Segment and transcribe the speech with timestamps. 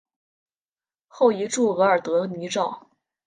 [1.07, 2.89] 后移驻额尔德尼召。